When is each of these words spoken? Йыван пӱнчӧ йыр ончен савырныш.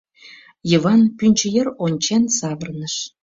Йыван 0.69 1.01
пӱнчӧ 1.17 1.47
йыр 1.55 1.67
ончен 1.85 2.23
савырныш. 2.37 2.95